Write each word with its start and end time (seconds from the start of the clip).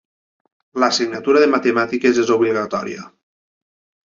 L'assignatura 0.83 1.43
de 1.43 1.49
matemàtiques 1.51 2.23
és 2.25 2.33
obligatòria. 2.37 3.07